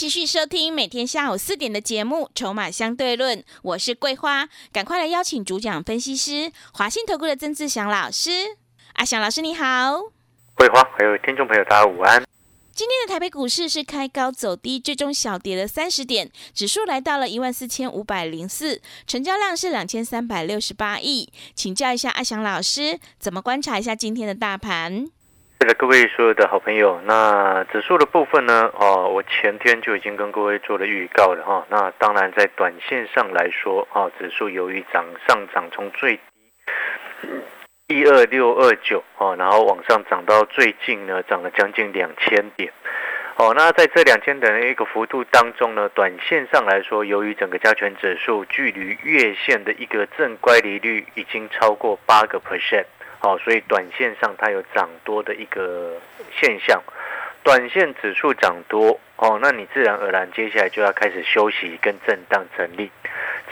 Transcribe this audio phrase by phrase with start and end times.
[0.00, 8.56] 欢迎持续收听每天下午四点的节目《筹码相对论》，我是桂花，赶快来邀请主讲分析师华信投顾的曾志祥老师。
[8.94, 10.00] 阿祥老师你好，
[10.54, 12.24] 桂花还有听众朋友大家午安。
[12.72, 21.30] 今天的台北股市是开高走低，最终小跌了三十点，指数来到了一万四千五百零四，成交量是两千三百六十八亿。
[21.54, 25.10] 请教一下阿祥老师，怎么观察一下今天的大盘？
[25.62, 28.72] 是的，各位所有的好朋友，那指数的部分呢？
[28.78, 31.66] 哦，我前天就已经跟各位做了预告了哈。
[31.68, 36.18] 那当然，在短线上来说，哦，指数由于涨上涨从最
[37.86, 42.72] 低一二六二九哦，然后往上涨到最近呢，涨了将近两千点。
[43.36, 52.86] 哦，那在这两千点的一个幅度当中呢，短线上来说，由于整个加权指数距离月线的一个正乖离率已经超过八个 percent。
[53.20, 55.94] 好，所以短线上它有涨多的一个
[56.40, 56.82] 现象，
[57.42, 62.90] 短线指数涨多哦，那你自然而然接下来就要开始休息跟震荡整理，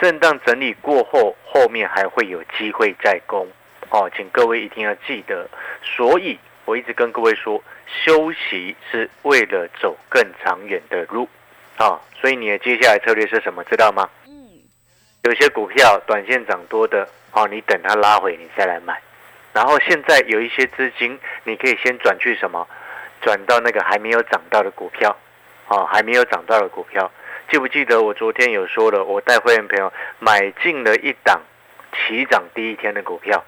[0.00, 3.46] 震荡整理过后，后面还会有机会再攻
[3.90, 5.46] 哦，请各位一定要记得。
[5.82, 11.28] 所以我一直跟各位说，休息是为了走更长远的路
[11.76, 13.62] 啊，所以你的接下来策略是什么？
[13.64, 14.08] 知道吗？
[14.26, 14.32] 嗯，
[15.24, 18.98] 有些股票短线涨多的哦，你等它拉回，你再来买。
[19.58, 22.64] 然后现在有一些资金，你可以先转去什么？
[23.20, 25.16] 转到那个还没有涨到的股票，
[25.66, 27.10] 哦，还没有涨到的股票。
[27.50, 31.40] 记不记得我昨天有说了，我带会员朋友买进了一档
[31.92, 33.44] 起涨第一天的股票，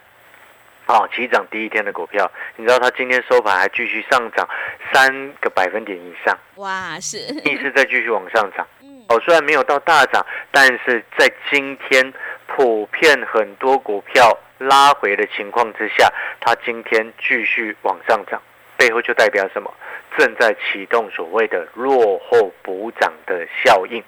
[0.86, 4.48] 哦，起涨第一天的股票，你知道它今天收盘还继续上涨
[4.92, 8.67] 三个百分点以上，哇，是，意思再继续往上涨。
[9.06, 12.12] 哦，虽然没有到大涨，但是在今天
[12.48, 14.36] 普遍很多股票。
[14.61, 18.41] 拉回的情况之下，它今天继续往上涨，
[18.77, 19.73] 背后就代表什么？
[20.19, 24.03] 正在启动所谓的落后补涨的效应。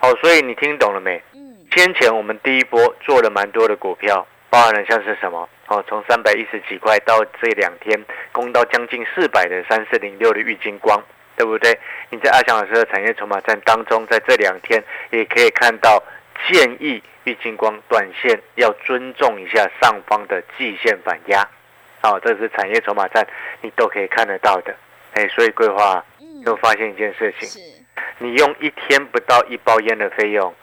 [0.00, 1.22] 好，所以你听懂了没？
[1.34, 1.54] 嗯。
[1.70, 5.48] 先前我们第一波做了蛮多的股票，包含了像是什么？
[5.68, 8.02] 哦，从三百一十几块到这两天
[8.32, 11.00] 攻到将近四百的三四零六的玉金光，
[11.36, 11.78] 对不对？
[12.10, 16.02] 你在阿强老师的产业筹码站当中，在这两天也可以看到
[16.46, 17.02] 建议。
[17.24, 21.46] 玉金光短线要尊重一下上方的季线反压，
[22.00, 23.26] 好，这是产业筹码站，
[23.60, 24.74] 你都可以看得到的。
[25.12, 26.02] 哎，所以规划
[26.46, 27.62] 又发现一件事情，
[28.16, 30.54] 你用一天不到一包烟的费用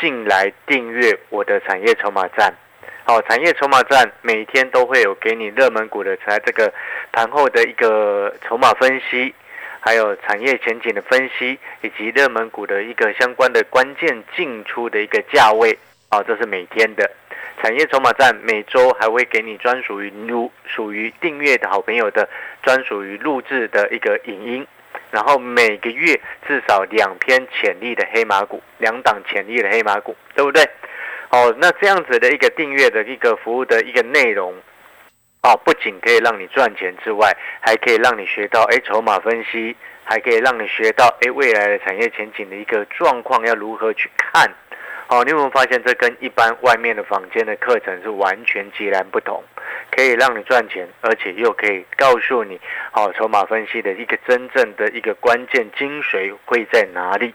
[0.00, 2.54] 进来订阅我的产业筹码站，
[3.04, 6.72] 好，产业筹码站每天都会有给你热门股的在这个
[7.12, 9.34] 盘后的一个筹码分析，
[9.84, 15.78] 还有产业前景的分析，以及热门股的一个相关的关键进出的一个价位。
[16.10, 17.10] 好，这是每天的
[17.60, 22.26] 产业筹码站，每周还会给你专属于录属于订阅的好朋友的
[22.62, 24.66] 专属于录制的一个影音，
[25.10, 26.18] 然后每个月
[26.48, 30.66] 至少两篇潜力的黑马股，两档潜力的黑马股，对不对？
[31.28, 34.54] 哦，那这样子的一个订阅的一个服务的一个内容，
[35.44, 44.50] 哦，不仅可以让你赚钱之外，还可以让你学到哎筹码分析，还可以让你学到哎未来的产业前景的一个状况要如何去看。
[45.06, 49.44] 好，你有没有发现这跟一般外面的坊间的课程是完全截然不同？
[49.90, 52.58] 可以让你赚钱，而且又可以告诉你，
[52.90, 57.34] 好筹码分析的一个真正的一个关键精髓会在哪里？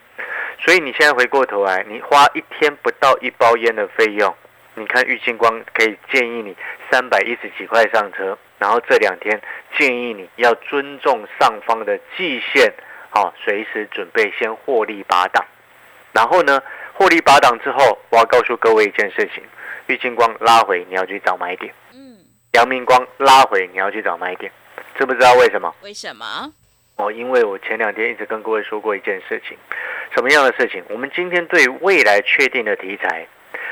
[0.66, 4.36] 所以你现在回过头来，你花一天不到一包烟的费用，
[4.79, 6.56] 你看玉金光可以建议你
[6.90, 9.40] 三百一十几块上车，然后这两天
[9.78, 12.73] 建议你要尊重上方的季线，
[13.09, 15.45] 好，随时准备先获利拔档，
[16.13, 16.61] 然后呢？
[16.93, 19.41] 获利拔档之后，我要告诉各位一件事情：
[19.87, 22.17] 玉金光拉回，你要去找买点；嗯，
[22.52, 24.52] 阳明光拉回，你要去找买点。
[24.97, 25.73] 知不知道为什么？
[25.82, 26.52] 为什么？
[26.97, 29.58] 哦，因为我前两天一直跟各位说过一件事情，
[30.14, 30.84] 什么样的事情？
[30.90, 33.25] 我们今天对未来确定的题材、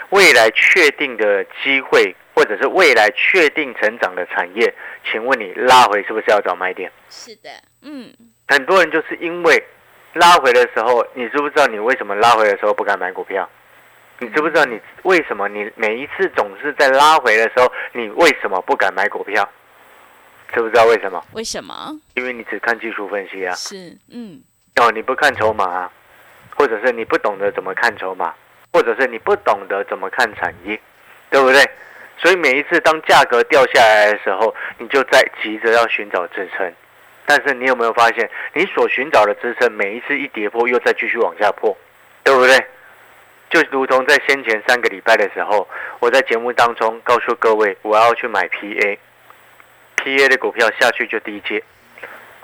[0.09, 4.73] 未来确定的机会，或者是未来确定成长的产业，
[5.11, 6.91] 请问你拉回是不是要找买点？
[7.09, 7.49] 是的，
[7.81, 8.13] 嗯，
[8.47, 9.63] 很多人就是因为。
[10.13, 13.47] 拉回的时候，你知不知道你为什么拉回的时候不敢买股票？
[14.17, 19.47] 你知不知道你为什么你每一次总是在拉回的时候，你为什么不敢买股票？
[20.53, 21.23] 知不知道为什么？
[21.33, 21.95] 为什么？
[22.15, 23.53] 因为你只看技术分析啊。
[23.53, 24.41] 是，嗯。
[24.77, 25.91] 哦，你不看筹码啊？
[26.55, 28.33] 或者是你不懂得怎么看筹码，
[28.77, 30.79] 或者是你不懂得怎么看产业，
[31.31, 31.67] 对不对？
[32.19, 36.71] 所以每一次当价格掉下来的时候，你就在急着要寻找支撑。
[37.25, 41.75] 但是你有没有发现，你所寻找的支撑，每一次一跌破，又再继续往下破，
[42.23, 42.63] 对不对？
[43.49, 45.67] 就如同在先前三个礼拜的时候，
[45.99, 51.63] 我在节目当中告诉各位，我要去买 PA，PA 的股票下去就低阶。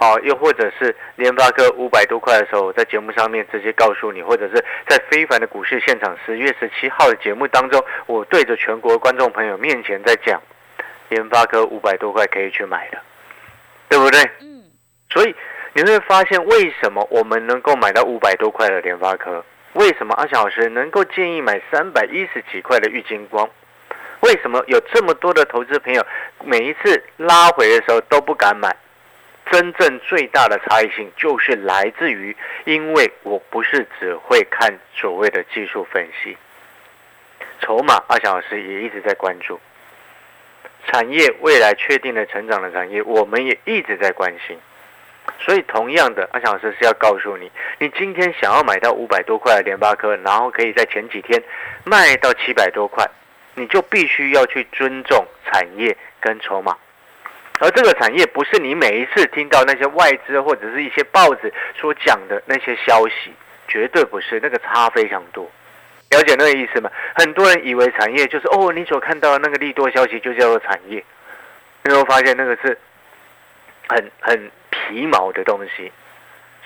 [0.04, 10.42] 哦，又或者是联发科五百多块的时候，在节目上面直接告诉你，或者是在非凡的股市现场十月十七号的节目当中，我对着全国观众朋友面前在讲，
[11.08, 12.98] 联发科五百多块可以去买的，
[13.88, 14.22] 对不对？
[14.42, 14.64] 嗯。
[15.10, 15.34] 所以
[15.72, 19.42] 你会发现，为什么我们能够买到五百多块的联发科？
[19.72, 23.50] 为什么阿翔老师能够建议买三百一十几块的玉金光？
[24.20, 26.06] 为什么有这么多的投资朋友
[26.44, 28.76] 每一次拉回的时候都不敢买？
[29.54, 32.36] 真正最大的差异性就是来自于，
[32.66, 36.36] 因为我不是只会看所谓的技术分析，
[37.62, 39.60] 筹码阿翔老师也一直在关注，
[40.88, 44.58] 产业未来确定的成长的产业，我们也一直在关心。
[45.40, 51.40] 所以同样的，阿翔老师是要告诉你，你今天想要买到五百多块的联发科，然后可以在前几天
[51.84, 53.08] 卖到七百多块，
[53.54, 56.76] 你就必须要去尊重产业跟筹码。
[57.60, 63.34] 而这个产业不是你每一次听到那些外资或者是一些报纸所讲的那些消息，
[63.68, 65.50] 绝对不是，那个差非常多。
[66.10, 66.92] 了解那个意思吗？
[67.16, 71.04] 很多人以为产业就是哦，你所看到的那个利多消息就叫做产业，
[71.84, 72.78] 你会发现那个是
[73.88, 75.92] 很很皮毛的东西。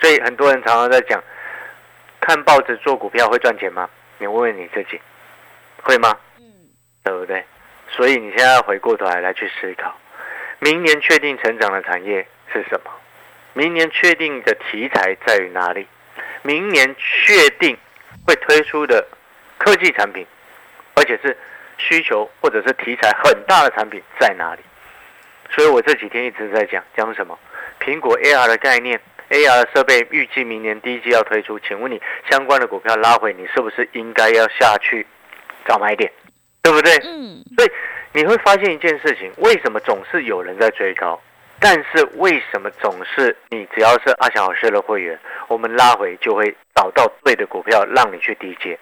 [0.01, 1.23] 所以很多人常常在讲，
[2.19, 3.89] 看报纸做股票会赚钱吗？
[4.17, 4.99] 你问问你自己，
[5.81, 6.17] 会吗？
[6.39, 6.45] 嗯，
[7.03, 7.43] 对不对？
[7.89, 9.97] 所以你现在要回过头来来去思考。
[10.59, 12.91] 明年确定成长的产业是什么？
[13.53, 15.87] 明年确定的题材在于哪里？
[16.43, 17.75] 明年确定
[18.25, 19.03] 会推出的
[19.57, 20.25] 科技产品，
[20.95, 21.35] 而且是
[21.77, 24.61] 需求或者是题材很大的产品在哪里？
[25.49, 27.37] 所以我这几天一直在讲讲什么？
[27.79, 28.99] 苹果 AR 的概念
[29.29, 35.05] ，AR 的设备预计明年第一季要推出，请问你相关的股票拉回，你是不是应该要下去
[35.67, 36.11] 找买点？
[36.61, 36.93] 对不对？
[37.03, 37.43] 嗯。
[37.55, 37.71] 所以。
[38.17, 41.21] 你会发现一件事情，为什么总是有人在追高？
[41.59, 48.75] 但是为什么总是你只要是阿翔老师的会员，我们拉回就会找到对的股票让你去低接？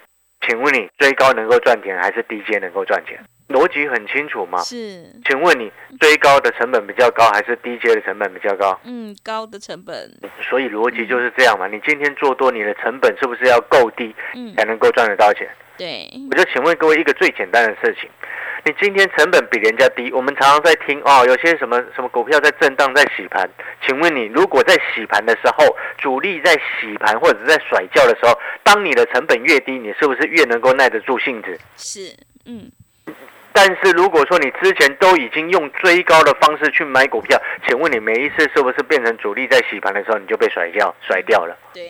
[0.47, 3.21] 请问你追高能够赚钱，还是低接能够赚钱？
[3.49, 4.57] 逻辑很清楚吗？
[4.59, 5.03] 是。
[5.25, 8.79] 请问你追高的成本比较高，还是低接的成本比较高？
[8.85, 10.09] 嗯，高的成本。
[10.49, 11.67] 所以逻辑就是这样嘛。
[11.67, 14.15] 你今天做多，你的成本是不是要够低，
[14.55, 15.45] 才能够赚得到钱？
[15.77, 16.09] 对。
[16.31, 18.09] 我就请问各位一个最简单的事情。
[18.67, 23.47] 你今天成本比人家低，我们常常在听哦，有些什么什么股票在震荡，在洗盘。
[23.85, 31.59] 请问你，如果在洗盘的时候，主力在洗盘或者在甩轿的时候，当你的成本越低，你是不是越能够耐得住性子？
[31.77, 32.11] 是，
[32.47, 32.71] 嗯。
[33.53, 41.55] 但是如果说你之前都已经用追高的方式去买股票，请问你每一次是不是变成主力在洗盘的时候，你就被甩掉甩掉了？
[41.71, 41.83] 对，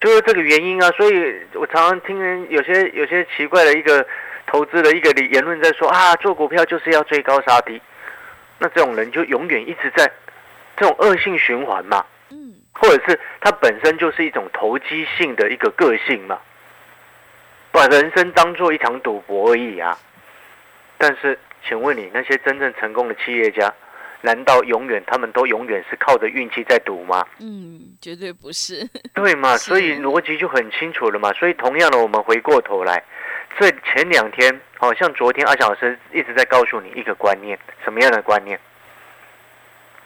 [0.00, 0.90] 就是这个原因啊。
[0.92, 4.06] 所以我常常听人有些有些奇怪的一个。
[4.46, 7.80] 投资的一个言论在说啊，做股票就是要追高杀低，
[8.58, 10.10] 那这种人就永远一直在
[10.76, 16.38] 这种恶性循环嘛，嗯，或者是他本身就是一种投机性的一个个性嘛，
[17.70, 19.98] 把人生当做一场赌博而已啊。
[20.98, 23.72] 但是，请问你那些真正成功的企业家，
[24.20, 27.26] 难道永远他们都永远是靠着运气在赌吗？
[27.40, 28.88] 嗯，绝对不是。
[29.12, 29.56] 对嘛？
[29.58, 31.32] 所以逻辑就很清楚了嘛。
[31.32, 33.02] 所以同样的，我们回过头来。
[33.58, 38.58] 这前两天，好像昨天阿翔老师一直在告诉你一个观念，什么样的观念？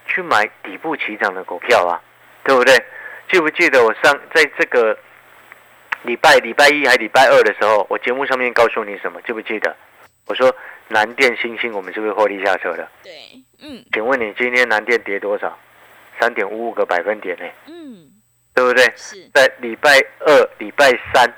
[0.07, 2.01] 去买底部起涨的股票啊，
[2.45, 2.77] 对不对？
[3.31, 4.97] 记不记得我上在这个
[6.03, 9.21] 礼拜礼拜一还礼拜二的时候，我节目上面告诉你什么？
[9.23, 9.75] 记不记得？
[10.27, 10.55] 我说
[10.89, 12.89] 南电、星星，我们是不是获利下车了？
[13.03, 13.13] 对，
[13.63, 13.85] 嗯。
[13.93, 15.59] 请问你今天南电跌多少？
[16.21, 17.45] 三点五五个百分点呢？
[17.67, 18.11] 嗯，
[18.55, 18.93] 对不对？
[18.97, 21.33] 是在礼拜二、礼拜三。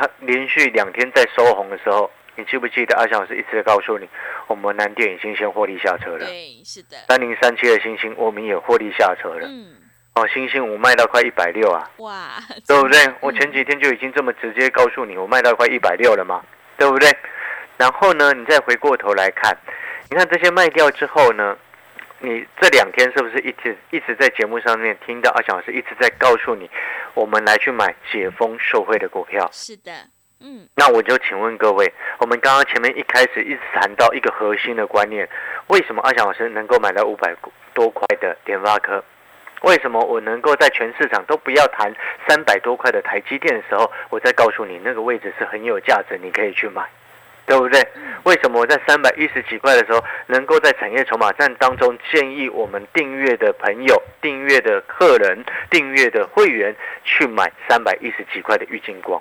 [0.00, 4.08] 他连续两天在收红的时候，你记不记得阿翔老师一直在告诉你，
[4.46, 6.24] 我们南电已经先获利下车了。
[6.24, 6.96] 对，是的。
[7.06, 9.46] 三零三七的星星，我们也获利下车了。
[9.46, 9.76] 嗯。
[10.14, 11.90] 哦，星星我卖到快一百六啊。
[11.98, 12.30] 哇。
[12.66, 12.98] 对不对？
[13.20, 16.42] 我前几天就已经这么直接告诉你，我卖到快一百六了嘛，
[16.78, 17.14] 对不对？
[17.76, 19.54] 然后呢，你再回过头来看，
[20.08, 21.58] 你看这些卖掉之后呢？
[22.22, 26.68] 你这两天是不是一直一直在节目上面听到阿翔老师一直在告诉你，
[27.14, 29.48] 我们来去买解封受惠的股票？
[29.52, 29.92] 是的，
[30.40, 30.68] 嗯。
[30.74, 35.28] 那我就请问各位，我们刚刚前面一开始一直谈到一个核心的观念，
[35.68, 37.34] 为什么阿翔老师能够买到五百
[37.74, 39.02] 多块的联发科？
[39.62, 41.94] 为什么我能够在全市场都不要谈
[42.26, 46.88] 三百多块的台积电的时候，我再告诉你那个位置是很有价值，你可以去买，
[47.50, 47.84] 对不对？
[48.22, 59.20] 为什么我在三百一十几块的时候，能够在产业筹码站当中建议我们订阅的朋友、订阅的客人、订阅的会员去买三百一十几块的郁金光？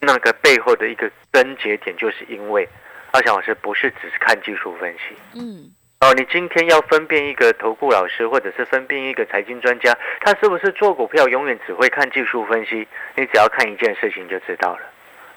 [0.00, 2.68] 那个背后的一个根结点，就是因为
[3.12, 5.70] 阿强老师不是只是看技术分析，嗯。
[6.00, 12.86] 哦，你今天要分辨一个投顾老师，或者是分辨一个财经专家，他是不是做股票永远只会看技术分析？
[13.14, 14.87] 你只要看一件事情就知道了。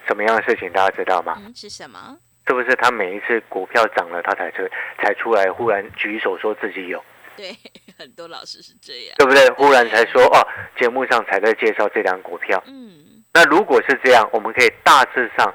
[0.08, 1.38] 什么样的事情大家知道吗？
[1.56, 2.18] 是什么？
[2.48, 4.58] 是不是他每一次股票涨了，他才出
[5.02, 7.04] 才出来忽然举手说自己有？
[7.38, 7.56] 对，
[7.98, 9.48] 很多老师是这样，对不对？
[9.52, 12.62] 忽然才说哦，节目上才在介绍这张股票。
[12.68, 15.54] 嗯，那如果是这样，我们可以大致上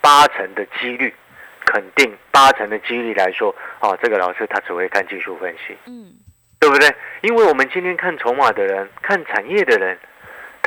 [0.00, 1.14] 八成的几率。
[1.62, 6.10] 肯定八成的几率来说，哦，这个老师他只会看技术分析，嗯，
[6.58, 6.92] 对不对？
[7.20, 9.96] 因为我们今天看筹码的人，看产业的人，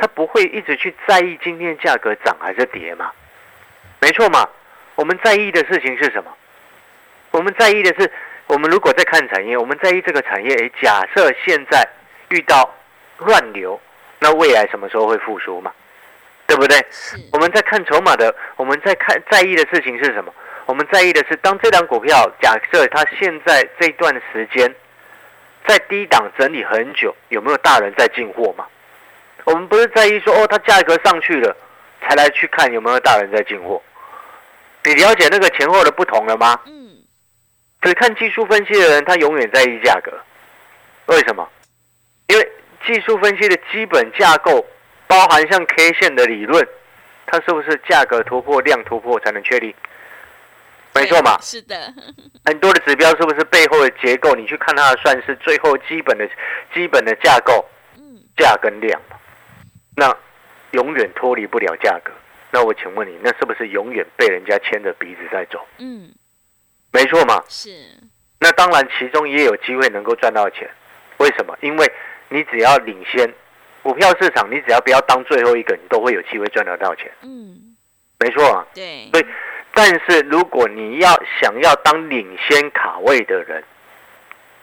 [0.04, 3.10] 他不会一直去在意今天价格涨还是跌嘛，
[4.02, 4.46] 没错嘛。
[4.96, 6.30] 我们在意的事情是什么？
[7.30, 8.12] 我们在意的是，
[8.46, 11.88] 我们如果在看产业，我们在意这个产业，诶，假设现在
[12.28, 12.70] 遇到
[13.16, 13.80] 乱流，
[14.18, 15.72] 那未来什么时候会复苏嘛？
[16.46, 16.78] 对不对？
[17.32, 20.30] 我们在看筹码的，我们在看在意的事情是什么？
[20.66, 24.70] 我们在意的是，当这档股票假设它现在这段时间
[25.66, 28.66] 在低档整理很久，有没有大人在进货嘛？
[29.44, 31.56] 我们不是在意说哦，它价格上去了
[32.00, 33.80] 才来去看有没有大人在进货。
[34.84, 36.58] 你了解那个前后的不同了吗？
[36.66, 36.90] 嗯。
[37.82, 40.12] 只看技术分析的人，他永远在意价格。
[41.06, 41.46] 为什么？
[42.28, 42.52] 因为
[42.86, 44.64] 技术分析的基本架构
[45.06, 46.66] 包含像 K 线的理论，
[47.26, 49.74] 它是不是价格突破、量突破才能确立？
[50.94, 51.92] 没错嘛，是的，
[52.46, 54.34] 很多的指标是不是背后的结构？
[54.34, 56.26] 你去看它的算式，最后基本的、
[56.72, 57.62] 基本的架构，
[57.98, 59.16] 嗯，价跟量嘛，
[59.96, 60.16] 那
[60.72, 62.10] 永远脱离不了价格。
[62.50, 65.66] 那我请问你，那是不是永远被人家牵着鼻子在走？
[65.78, 66.12] 嗯，
[66.92, 67.70] 没错嘛，是。
[68.38, 70.70] 那当然，其中也有机会能够赚到钱。
[71.18, 71.56] 为什么？
[71.62, 71.92] 因为
[72.28, 73.32] 你只要领先
[73.82, 77.10] 股票市场，你只要不要当最后一个，你都会有机会赚得到钱。
[77.22, 77.76] 嗯，
[78.18, 79.26] 没错啊，对，所以。
[79.76, 81.10] 但是如果你要
[81.40, 83.64] 想要当领先卡位的人，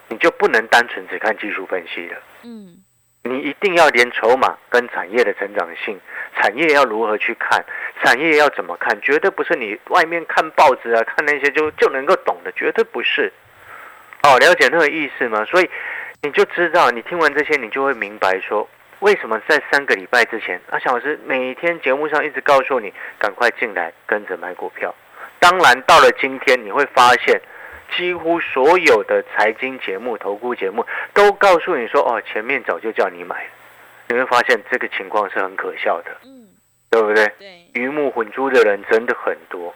[0.07, 2.17] 你就不能单纯只看技术分析了。
[2.43, 2.77] 嗯，
[3.24, 6.00] 你一定要连筹码跟产业的成长性，
[6.36, 7.63] 产业要如何去看，
[8.04, 13.32] 产业要怎么看，绝对不是你外面看报纸啊，看那些就就能够懂的，绝对不是。
[14.24, 15.46] 哦，了解那个意思吗？
[15.46, 15.70] 所以
[16.24, 18.68] 你就知道，你听完这些，你就会明白说。
[19.00, 24.94] 为什么在三个礼拜之前，阿翔老师每天节目上一直告诉你赶快进来跟着买股票？
[25.40, 27.42] 当然，到了今天，你会发现，
[27.95, 33.48] 几乎所有的财经节目、投顾节目都告诉你说：“哦，前面早就叫你买。”
[34.07, 36.50] 你会发现这个情况是很可笑的，嗯，
[36.89, 37.25] 对不对？
[37.39, 39.74] 对，鱼目混珠的人真的很多，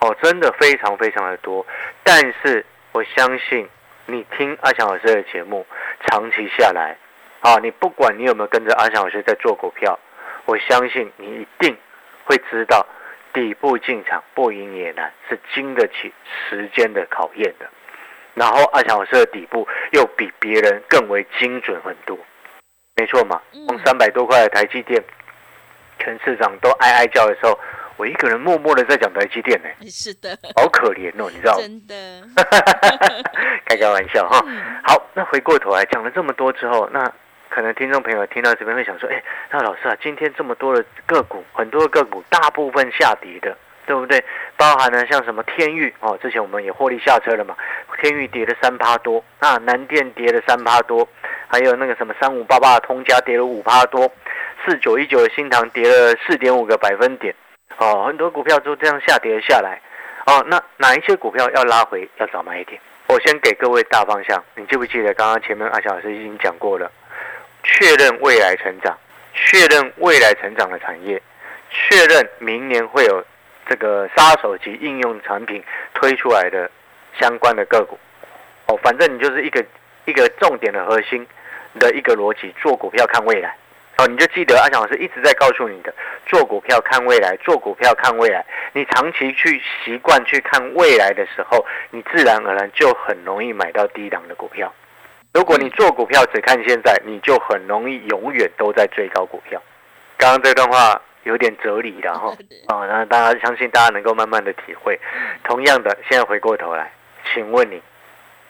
[0.00, 1.66] 哦，真的非常非常的多。
[2.02, 3.68] 但是我相信，
[4.06, 5.66] 你听阿翔老师的节目，
[6.06, 6.96] 长期下来。
[7.40, 9.98] 啊，你不管你有没有跟着阿翔老师在做股票，
[10.46, 11.76] 我相信你一定
[12.24, 12.86] 会知道，
[13.32, 16.12] 底部进场不赢也难，是经得起
[16.48, 17.68] 时间的考验的。
[18.34, 22.16] 然后阿翔老师的底部又比别人更为精准很多，
[22.96, 23.40] 没错嘛？
[23.66, 25.02] 从三百多块的台积电，
[25.98, 27.58] 全市场都哀哀叫的时候，
[27.96, 29.68] 我一个人默默的在讲台积电呢。
[29.90, 31.60] 是的，好可怜哦，你知道吗？
[31.60, 32.22] 真的，
[33.66, 34.44] 开开玩笑哈。
[34.84, 37.12] 好，那回过头来讲了这么多之后，那。
[37.48, 44.22] 可能听众朋友听到这边会想说：“哎，那老师啊，今天这么多的个股，很多个股大部分下跌的，对不对？
[44.56, 47.56] 包含了像什么天域哦，之前我们也获利下车了嘛，
[48.00, 51.08] 天域跌了三趴多，啊，南电跌了三趴多，
[51.46, 54.10] 还有那个什么三五八八的通家跌了五趴多，
[54.64, 57.34] 四九一九的新塘跌了四点五个百分点，
[57.78, 59.80] 哦，很多股票都这样下跌下来，
[60.26, 62.80] 哦，那哪一些股票要拉回要早买一点？
[63.08, 66.90] 我先给各位大方向，你记不记得刚刚前面阿翔老师已经讲过了？”
[67.70, 68.98] 确认未来成长，
[69.34, 71.22] 确认未来成长的产业，
[71.70, 73.22] 确认明年会有
[73.68, 76.70] 这个杀手级应用产品推出来的
[77.20, 77.98] 相关的个股。
[78.66, 79.64] 哦，反正你就是一个
[80.06, 81.26] 一个重点的核心
[81.78, 83.54] 的一个逻辑，做股票看未来。
[83.98, 85.92] 哦，你就记得阿强老师一直在告诉你的，
[86.26, 88.44] 做股票看未来，做股票看未来。
[88.72, 94.72] 你长期去习惯去看未来的时候，你自然而然就很容易买到低档的股票。
[95.32, 99.62] 如果你做股票只看现在，你就很容易永远都在追高股票。
[100.16, 102.34] 刚刚这段话有点哲理的哈，
[102.66, 104.98] 啊，那大家相信大家能够慢慢的体会。
[105.44, 106.90] 同样的，现在回过头来，
[107.32, 107.80] 请问你，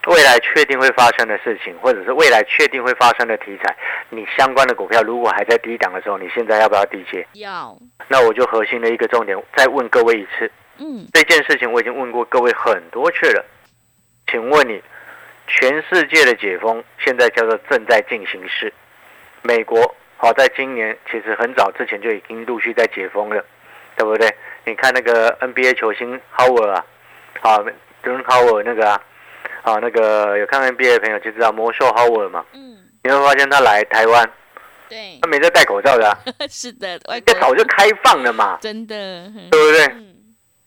[0.07, 3.77] 未来确定会发生的事情，或者是未来确定会发生的题材，
[4.09, 7.27] 你相关的股票如果还在低档的时候，你现在要不要低接？
[7.35, 7.77] 要。
[8.07, 10.51] 那我就核心的一个重点再问各位一次。
[10.79, 11.07] 嗯。
[11.13, 13.45] 这件事情我已经问过各位很多次了，
[14.31, 14.81] 请问你，
[15.49, 18.73] 全世界的解封现在叫做正在进行式，
[19.43, 23.45] 美国好在今年其实很早之前就已经陆续在解封了，
[23.97, 24.33] 对不对？
[24.65, 26.85] 你看那个 NBA 球星 Howard 啊，
[27.41, 27.59] 啊
[28.03, 29.03] d r Howard 那个啊。
[29.63, 34.31] 啊，那个有看 NBA 的朋友就知道魔兽 Howard 嘛，嗯，你会发现他来台湾，
[34.89, 36.17] 对，他没在戴口罩的，
[36.49, 39.85] 是的，这早就开放了嘛，真的，对不对？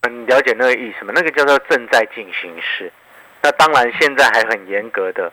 [0.02, 1.14] 嗯，了解那个意思吗？
[1.16, 2.92] 那个叫做正在进行时。
[3.44, 5.32] 那当然，现在还很严格的，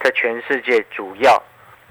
[0.00, 1.42] 在全世界主要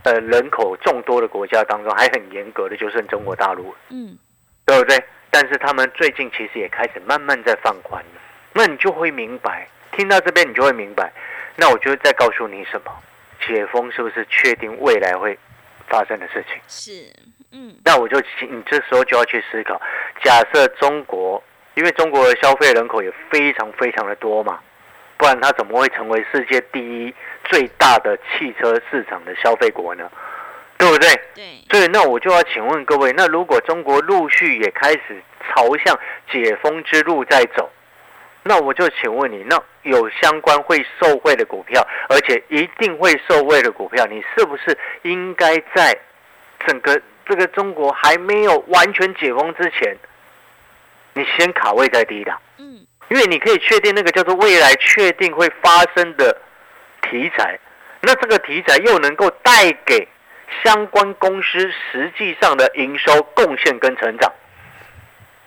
[0.03, 4.17] 呃人口众多的国家当中，还很严格的，就剩中国大陆，嗯，
[4.65, 5.03] 对不对？
[5.31, 8.21] 但是他们最近其实也开始慢慢在放宽了，
[8.53, 9.67] 那你就会明白。
[9.91, 11.11] 听到这边，你就会明白。
[11.55, 12.91] 那我就再告诉你什么？
[13.45, 15.37] 解封是不是确定未来会
[15.87, 16.61] 发生的事情？
[16.67, 17.11] 是，
[17.51, 17.75] 嗯。
[17.83, 19.79] 那我就你这时候就要去思考：
[20.23, 21.43] 假设中国，
[21.75, 24.59] 因为中国的消费人口也非常非常的多嘛，
[25.19, 30.09] 不然它怎么会成为世界第一最大的汽车市场的消费国呢？
[30.77, 31.09] 对不对？
[31.35, 31.43] 对。
[31.69, 35.99] 所以那我就要请问各位：那如果中国陆续也开始朝向
[36.31, 37.69] 解封之路在走？
[38.43, 45.95] 那我就请问你，那有相关会受惠的股票，而且一定会受惠的股票，你是不是应该在
[46.65, 49.97] 整个这个中国还没有完全解封之前，
[51.13, 52.39] 你先卡位在低档？
[52.57, 52.68] 嗯，
[53.09, 56.35] 因为你可以确定那个叫做未来确定会发生的
[57.01, 57.59] 题材，
[58.01, 60.07] 那这个题材又能够带给
[60.63, 64.31] 相关公司实际上的营收贡献跟成长。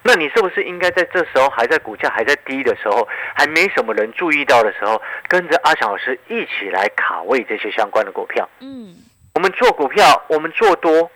[0.05, 8.49] 那你是不是应该在这时候还在股价还在低的时候，还没什么人注意到的时候，跟着阿翔老师一起来卡位这些相关的股票？
[8.59, 8.97] 嗯，
[9.35, 11.09] 我们做股票，我们做多，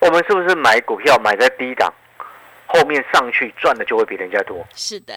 [0.00, 1.94] 我们是不是买股票买在低档，
[2.66, 4.66] 后面上去赚的就会比人家多？
[4.74, 5.14] 是的，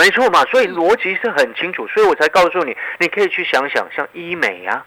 [0.00, 0.42] 没错嘛。
[0.46, 4.84] 所以逻辑是很清楚，所以我才告诉你，你可以去想想，像医美啊，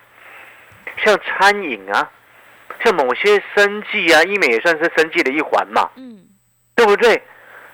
[1.03, 2.09] 像餐饮啊，
[2.83, 5.91] 像某些生计啊，医美也算是生计的一环嘛。
[5.97, 6.23] 嗯，
[6.75, 7.21] 对不对？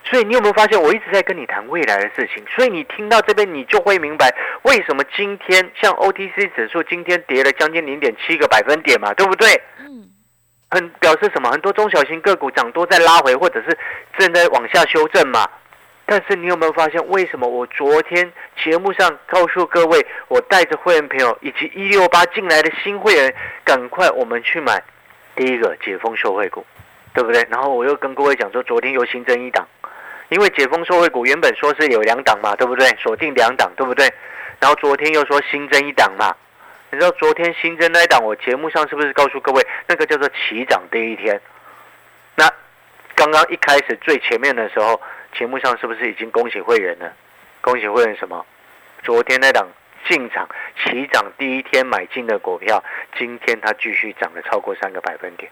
[0.05, 2.43] 所以你有没有发现，我一直在跟你谈未来的事情？
[2.55, 9.61] 所以你听到这边，你就会明白为什么今天像 OTC 指数今天跌了将近零点七个百分点嘛，对不对？
[9.79, 10.09] 嗯，
[10.71, 11.51] 很表示什么？
[11.51, 13.77] 很多中小型个股涨多在拉回，或者是
[14.17, 15.47] 正在往下修正嘛。
[16.09, 24.81] 但是你有没有发现，为什么我昨天节目上告诉各位，我带着会员朋友以及一六八进来的新会员，赶快我们去买
[25.35, 26.65] 第一个解封受惠股，
[27.13, 27.45] 对不对？
[27.51, 29.67] 然后我又跟各位讲说，昨天又新增一档。
[30.29, 32.87] 因为解封受惠股原本说是有两档嘛，对不对？
[32.99, 34.11] 锁定两档，对不对？
[34.59, 36.35] 然后昨天又说新增一档嘛，
[36.91, 41.39] 你知道昨天新增那一档，我节目上是不是告诉各位，那个叫做起涨第一天？
[42.35, 42.47] 那
[43.15, 44.99] 刚刚一开始最前面的时候，
[45.37, 47.13] 节目上是不是已经恭喜会员了？
[47.61, 48.45] 恭喜会员什么？
[49.03, 49.67] 昨天那档
[50.07, 50.47] 进场
[50.83, 52.83] 起涨第一天买进的股票，
[53.17, 55.49] 今天它继续涨了超过三个百分点。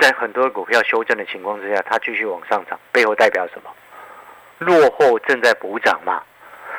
[0.00, 3.70] 在很多股票修正的情况之下，它继续往上涨，背后代表什么？
[4.58, 6.22] 落后正在补涨嘛。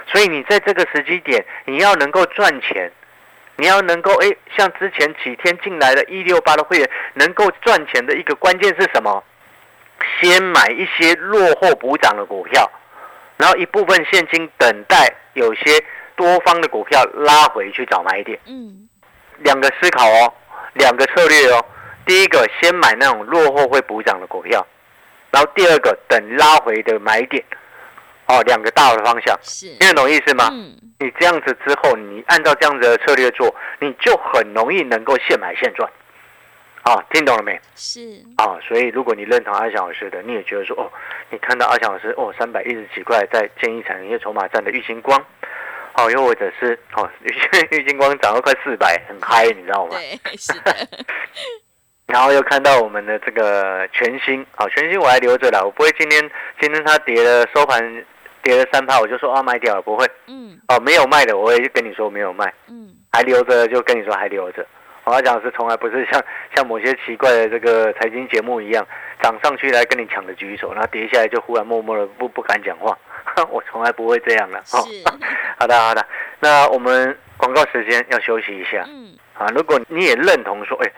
[0.08, 2.92] 所以你在这个时机点，你要能够赚钱，
[3.56, 9.24] 你要能够哎，像之前几天进来的一六八的会员，能够赚钱的一个关键是什么？
[10.20, 12.70] 先买一些落后补涨的股票，
[13.38, 15.84] 然后一部分现金等待有些
[16.16, 18.40] 多方的股票拉回去找买点。
[18.46, 18.88] 嗯，
[19.40, 20.34] 两个思考哦，
[20.74, 21.66] 两个策略哦。
[22.06, 24.66] 第一个，先买那种落后会补涨的股票，
[25.32, 27.42] 然后第二个，等拉回的买点，
[28.28, 30.50] 哦，两个大的方向，是，听得懂意思吗？
[30.52, 35.90] 嗯，你这样子之后，你按照这样子的策略做，你就很容易能够现买现赚，
[36.84, 37.60] 啊，听懂了没？
[37.76, 40.92] 是，啊，所以如果你认同阿翔老师的，你也觉得说，哦，
[41.30, 45.18] 你看到阿翔老师，哦，三百一十几块在建议产业筹码站的玉金光，
[45.96, 49.96] 哦，又或者是，哦，玉玉 金光涨到快四百，很嗨，你知道吗？
[49.96, 50.76] 对，是的。
[52.06, 56.22] 然后又看到我们的这个全新，好，全新我还留着了，我不会今天
[56.60, 58.06] 今天它跌了收盘
[58.44, 64.68] 跌了三趴，我就说啊卖掉了，不会，嗯，哦没有卖的，我会跟你说没有卖，嗯，还留着就跟你说还留着，
[65.06, 66.24] 我要讲是从来不是像
[66.56, 68.86] 像某些奇怪的这个财经节目一样，
[69.22, 72.98] 涨上去来跟你抢着举手，然后跌下来就忽然默默的不不敢讲话，
[73.50, 74.86] 我从来不会这样的，哦，
[75.60, 76.06] 好的好的，
[76.40, 80.92] 那我们广告时间要休息一下，嗯，啊，如果你也认同说，哎。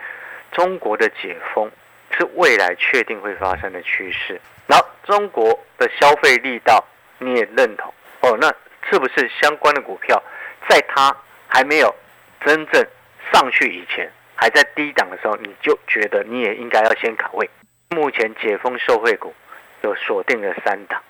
[0.52, 1.70] 中国的解封
[2.16, 6.82] 是未来确定会发生的趋势，然后中国的消费力道
[7.18, 8.34] 你也认同哦？
[8.40, 8.46] 那
[8.88, 10.22] 是不是相关的股票
[10.66, 11.14] 在它
[11.46, 11.94] 还没有
[12.42, 12.82] 真正
[13.32, 17.48] 上去以前，还在低档的时候，你就觉得你也应该要先卡位。
[17.90, 19.34] 目前解封受惠股
[19.82, 21.00] 有锁定了三档，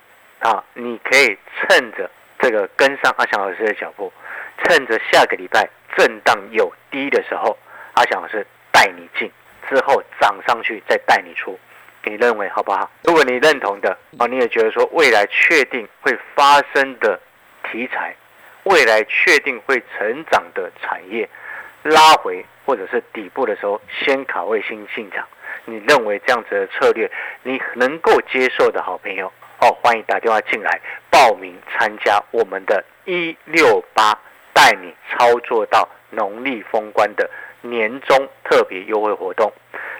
[0.41, 4.13] 啊，你可以趁着这个跟上阿翔老师的脚步，
[4.63, 7.57] 趁着下个礼拜震荡有低的时候，
[7.95, 9.31] 阿翔老师带你进，
[9.69, 11.59] 之后涨上去再带你出。
[12.05, 12.89] 你认为好不好？
[13.03, 17.19] 如果你认同的啊，你也觉得说未来确定会发生的
[17.65, 18.15] 题材，
[18.65, 21.29] 未来确定会成长的产业，
[21.87, 25.27] 拉回或者是底部的时候，先卡位新进场。
[25.65, 27.11] 你认为这样子的策略
[27.43, 29.27] 你能够接受的好朋友
[29.61, 34.17] 哦，欢迎打电话进来报名参加我们的一六八
[34.53, 37.29] 带你操作到农历封关的
[37.63, 39.53] 年终特别优惠活动。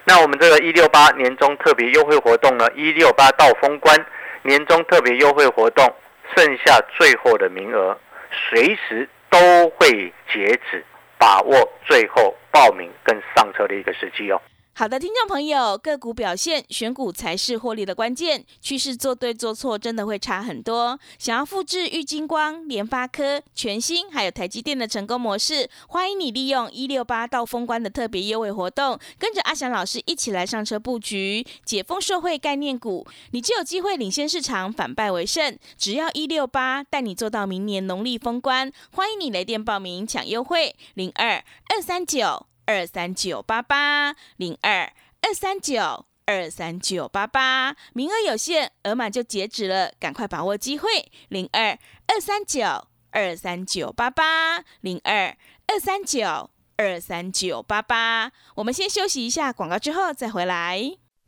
[0.05, 4.05] 那我们这个一六八年终特别优惠活动呢，一六八到封关
[4.43, 5.93] 年终特别优惠活动，
[6.35, 7.97] 剩下最后的名额，
[8.31, 10.85] 随时都会截止，
[11.17, 14.41] 把握最后报名跟上车的一个时机哦。
[14.79, 18.45] 好的，听众朋友，个股表现，选股才是获利的关键。
[18.61, 20.99] 趋势做对做错，真的会差很多。
[21.17, 35.57] 想要复制玉金光、联发科、全新还有台积电的成功模式，欢迎你利用一六八到封关的特别优惠活动，跟着阿翔老师一起来上车布局解封社会概念股，你就有机会领先市场，反败为胜。
[35.75, 42.45] 只要一六八带你做到明年农历封关，欢迎你来电报名抢优惠零二二三九。
[42.67, 50.89] 二三九八八零二二三九二三九八八，名额有限，额满就截止了，赶快把握机会。
[51.29, 60.97] 零二二三九二三九八八零二二三九二三九八八，我们先休息一下广告，之后再回来。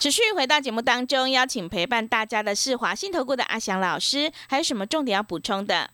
[0.00, 5.90] 持续回到节目当中，邀请陪伴大家的是华信投顾的阿翔老师，还有什么重点要补充的？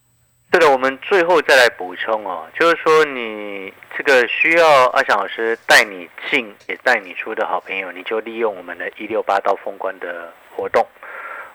[0.49, 10.87] 对了，我们最后再来补充哦，就是说你这个需要阿翔老师带你进也带你出的好朋友，你就利用我们的一六八到封关的活动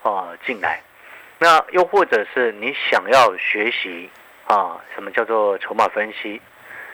[0.04, 0.82] 啊进来。
[1.40, 4.10] 那又或者是你想要学习
[4.46, 6.42] 啊，什么叫做筹码分析？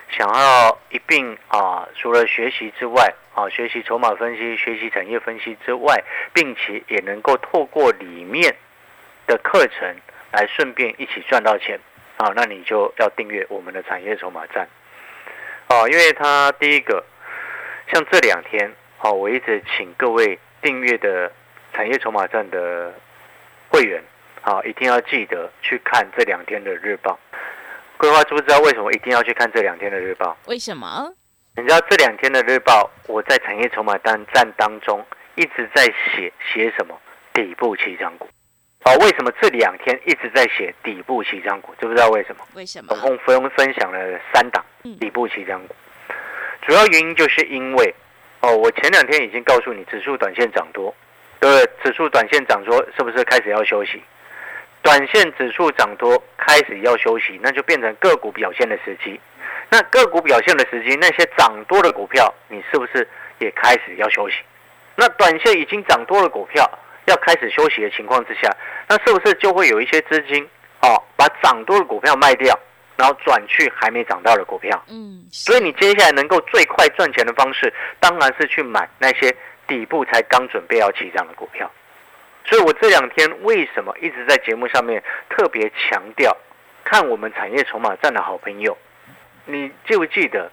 [0.08, 6.02] 想要一并啊，除了学习之外啊，学习筹码分析、学习产业分析之外，
[6.34, 8.52] 并且也能够透过里面
[9.28, 9.94] 的课程
[10.32, 11.78] 来顺便一起赚到钱
[12.16, 14.68] 啊，那你就要订阅我们的产业筹码站
[15.68, 17.04] 啊，因为它第一个，
[17.92, 21.30] 像这两天啊，我一直请各位订阅的
[21.72, 22.92] 产业筹码站的
[23.68, 24.02] 会员
[24.42, 27.16] 啊，一定要记得去看这两天的日报。
[27.98, 30.36] 规划知不知道为什么一定要去看这两天的日报？
[30.46, 31.12] 为什么？
[31.58, 36.96] 你知道这两天的日报，我在产业筹码单站当中一直在写写什么
[37.34, 38.28] 底部起涨股。
[38.84, 41.74] 哦，为什么这两天一直在写底部起涨股？
[41.80, 42.46] 知不知道为什么？
[42.54, 42.94] 为什么？
[42.94, 44.64] 总共分分享了三档
[45.00, 45.74] 底部起涨股，
[46.62, 47.92] 主要原因就是因为
[48.38, 50.94] 哦，我前两天已经告诉你，指数短线涨多，
[51.40, 51.90] 对不对？
[51.90, 54.00] 指数短线涨多，是不是开始要休息？
[54.80, 59.20] 短线指数涨多开始要休息，那就变成个股表现的时机。
[59.70, 63.06] 那个股表现的时机，那些涨多的股票，你是不是
[63.38, 64.36] 也开始要休息？
[64.96, 66.68] 那短线已经涨多的股票
[67.06, 68.50] 要开始休息的情况之下，
[68.88, 70.48] 那是不是就会有一些资金
[70.82, 72.58] 哦，把涨多的股票卖掉，
[72.96, 74.82] 然后转去还没涨到的股票？
[74.88, 79.34] 嗯，所以你接下来能够最快赚钱的方式，当然是去买那些
[79.66, 81.70] 底部才刚准备要起涨的股票。
[82.44, 86.34] 所以，我这两天为什么一直在节目上面特别强调，
[86.82, 88.76] 看我们产业筹码站的好朋友，
[89.50, 90.50] 你记不记得？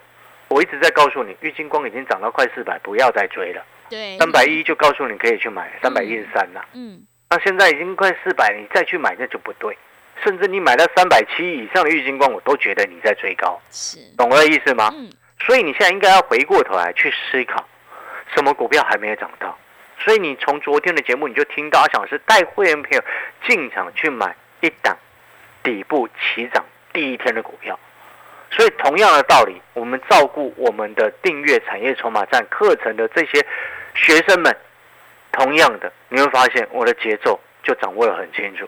[0.48, 3.62] 我一直在告诉你，玉金光已经涨到快四百，不要再追了。
[3.90, 6.64] 对，三百一就告诉你可以去买，三百一十三了。
[6.72, 9.76] 嗯，那现在已经快四百，你再去买那就不对。
[10.24, 13.60] 甚至你买到三百七以上的玉金光，我都觉得你在追高。
[13.70, 14.90] 是，懂我的意思吗？
[14.94, 15.12] 嗯。
[15.38, 17.68] 所以你现在应该要回过头来去思考，
[18.34, 19.56] 什么股票还没有涨到？
[19.98, 23.04] 所以你从昨天的节目你就听到阿翔是带会员朋友
[23.46, 24.96] 进场去买一档
[25.62, 27.78] 底部起涨第一天的股票，
[28.50, 33.44] 所以同样的道理，我们照顾我们的订阅产业筹码站课程的这些
[33.94, 34.56] 学生们，
[35.32, 38.66] 同样的你会发现我的节奏就掌握的很清楚。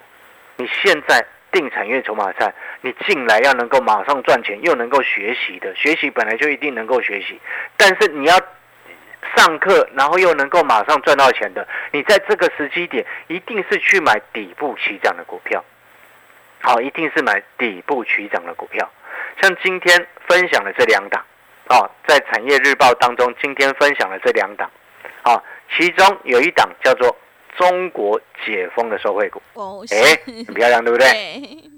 [0.57, 7.41] 你现在定产业筹码战，你进来要能够马上赚钱，又能够学习的，学习本来就一定能够学习，
[7.77, 8.39] 但是你要
[9.37, 15.65] 上课，然后又能够马上赚到钱的，你在这个时机点一定是去买底部起涨的股票，
[16.61, 18.91] 好，一定是买底部起涨的股票。
[19.41, 21.25] 像今天分享的这两档，
[21.69, 24.71] 哦，在产业日报当中，今天分享的这两档，
[25.23, 25.43] 啊，
[25.77, 27.17] 其中有一档叫做。
[27.57, 31.09] 中国解封的收惠股，哦哎，很漂亮，对不对？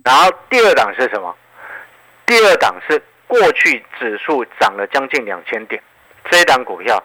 [0.05, 1.35] 然后第二档是什么？
[2.27, 5.83] 第二档是过去指数涨了将近两千点，
[6.31, 7.03] 这一档股票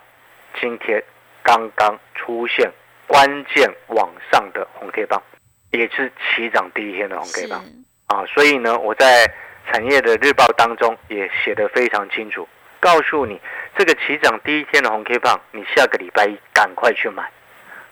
[0.60, 1.02] 今天
[1.42, 2.70] 刚刚出现
[3.08, 5.24] 关键往上的红 K 棒，
[5.72, 7.64] 也是起涨第一天的红 K 棒
[8.08, 8.26] 啊！
[8.26, 9.26] 所以呢，我在
[9.72, 12.48] 产业的日报当中也写得非常清楚，
[12.80, 13.40] 告诉你
[13.78, 17.24] 这个起涨第一天的红 K 棒，你下个礼拜一赶快去买。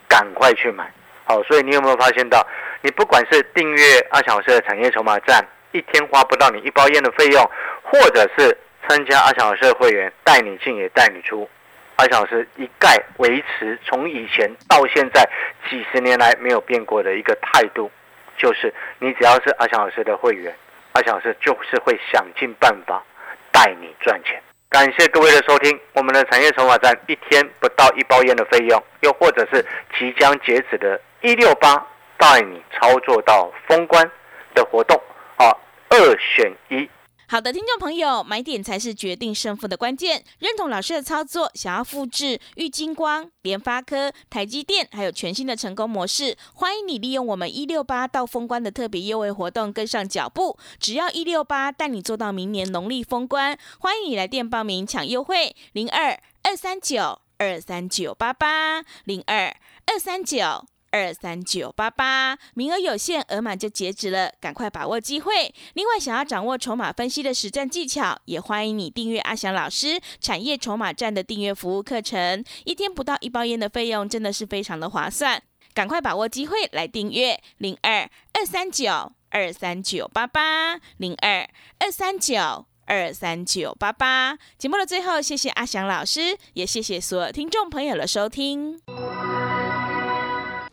[0.05, 0.91] 赶快去买，
[1.25, 2.45] 好，所以你有没有发现到，
[2.81, 7.49] 你不管是订阅阿小老师的产业筹码站，一天花不到你一包烟的费用，
[7.81, 8.55] 或者是
[8.87, 11.49] 参加阿小老师的会员，带你进也带你出，
[11.95, 15.27] 阿小老师一概维持从以前到现在
[15.67, 17.89] 几十年来没有变过的一个态度，
[18.37, 20.53] 就是你只要是阿小老师的会员，
[20.93, 23.03] 阿小老师就是会想尽办法
[23.51, 24.41] 带你赚钱。
[24.69, 29.63] 感谢各位的收听，我们的产业筹码站一天不到一包烟的费用，又或者是
[29.97, 31.85] 即将截止的一六八
[32.17, 34.09] 带你操作到封关
[34.55, 34.99] 的活动，
[35.37, 35.55] 啊，
[35.89, 36.89] 二选一。
[37.33, 40.23] 好的，听众朋友，买点才是决定胜负的关键。
[40.37, 50.59] 认同老师的操作，想要复制玉金光、联发科、台积电，还有全新的成功模式，欢迎你利用我们一六八到封关的特别优惠活动，跟上脚步。
[50.79, 59.47] 只要一六八带你做到明年农历封关，欢迎你来电报名抢优惠，零二二三九二三九八八零二
[59.87, 60.67] 二三九。
[60.93, 65.51] 二三九八八，名额有限，额满就截止了，赶快把握机会。
[65.73, 75.41] 另外，想要掌握筹码分析的实战技巧，也欢迎你订阅阿翔老师产业筹码站的订阅服务课程，一天不到一包烟的费用，真的是非常的划算。
[75.73, 84.37] 赶快把握机会来订阅零二二三九二三九八八零二二三九二三九八八。
[84.59, 88.79] 节目的最后，谢谢阿翔老师，也谢谢所有听众朋友的收听。